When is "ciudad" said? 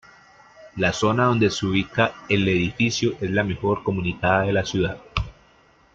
4.65-4.97